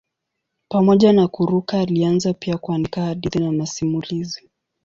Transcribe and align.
Pamoja 0.69 1.13
na 1.13 1.27
kuruka 1.27 1.79
alianza 1.79 2.33
pia 2.33 2.57
kuandika 2.57 3.01
hadithi 3.01 3.39
na 3.39 3.51
masimulizi. 3.51 4.49